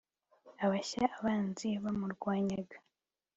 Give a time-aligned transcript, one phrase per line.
[0.63, 2.77] ahashya abanzi bamurwanyaga